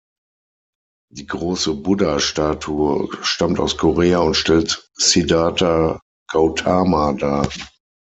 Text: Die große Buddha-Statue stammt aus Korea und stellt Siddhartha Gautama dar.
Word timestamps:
Die 1.13 1.27
große 1.27 1.75
Buddha-Statue 1.75 3.09
stammt 3.21 3.59
aus 3.59 3.77
Korea 3.77 4.17
und 4.17 4.33
stellt 4.35 4.89
Siddhartha 4.95 6.01
Gautama 6.31 7.13
dar. 7.13 7.47